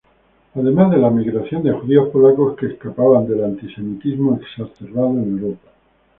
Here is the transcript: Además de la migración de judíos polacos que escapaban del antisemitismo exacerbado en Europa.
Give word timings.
Además 0.55 0.89
de 0.89 0.97
la 0.97 1.11
migración 1.11 1.61
de 1.61 1.73
judíos 1.73 2.09
polacos 2.09 2.55
que 2.57 2.65
escapaban 2.65 3.27
del 3.27 3.43
antisemitismo 3.43 4.35
exacerbado 4.41 5.09
en 5.11 5.37
Europa. 5.37 5.67